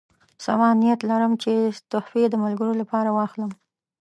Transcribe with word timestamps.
سبا 0.45 0.67
نیت 0.81 1.01
لرم 1.09 1.33
چې 1.43 1.51
تحفې 1.91 2.23
د 2.29 2.35
ملګرو 2.43 2.73
لپاره 2.81 3.09
واخلم. 3.11 3.51